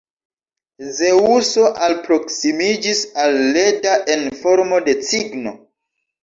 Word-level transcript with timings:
Zeŭso 0.99 1.65
alproksimiĝis 1.87 3.03
al 3.25 3.37
Leda 3.59 3.95
en 4.15 4.25
formo 4.41 4.81
de 4.89 4.97
cigno. 5.11 5.55